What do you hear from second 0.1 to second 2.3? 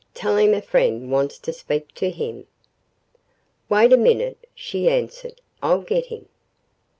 "Tell him a friend wants to speak to